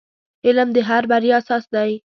[0.47, 1.91] •علم د هر بریا اساس دی.